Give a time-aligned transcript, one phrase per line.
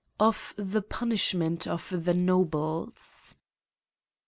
[0.19, 3.35] Of the Punishment of the J^Tohles.